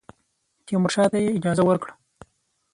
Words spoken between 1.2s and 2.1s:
یې اجازه ورکړه.